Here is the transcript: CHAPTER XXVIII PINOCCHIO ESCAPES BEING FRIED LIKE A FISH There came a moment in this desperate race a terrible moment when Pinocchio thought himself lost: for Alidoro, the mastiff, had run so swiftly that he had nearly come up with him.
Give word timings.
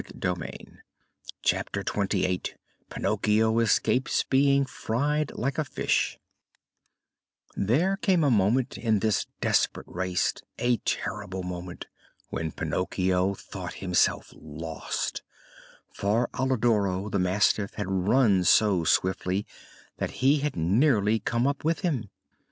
CHAPTER 1.43 1.81
XXVIII 1.81 2.41
PINOCCHIO 2.89 3.59
ESCAPES 3.59 4.23
BEING 4.31 4.65
FRIED 4.65 5.33
LIKE 5.35 5.59
A 5.59 5.63
FISH 5.63 6.17
There 7.55 7.97
came 7.97 8.23
a 8.23 8.31
moment 8.31 8.79
in 8.79 8.97
this 8.97 9.27
desperate 9.41 9.85
race 9.87 10.33
a 10.57 10.77
terrible 10.77 11.43
moment 11.43 11.85
when 12.31 12.51
Pinocchio 12.51 13.35
thought 13.35 13.75
himself 13.75 14.33
lost: 14.35 15.21
for 15.93 16.31
Alidoro, 16.33 17.07
the 17.11 17.19
mastiff, 17.19 17.75
had 17.75 17.85
run 17.87 18.43
so 18.43 18.83
swiftly 18.83 19.45
that 19.97 20.21
he 20.25 20.39
had 20.39 20.55
nearly 20.55 21.19
come 21.19 21.45
up 21.45 21.63
with 21.63 21.81
him. 21.81 22.09